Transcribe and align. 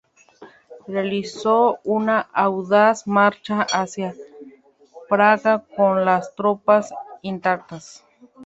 Realizó 0.87 1.77
una 1.83 2.21
audaz 2.33 3.05
marcha 3.05 3.67
hacia 3.71 4.15
Praga 5.07 5.63
con 5.77 6.05
las 6.05 6.33
tropas 6.33 6.91
intactas. 7.21 8.03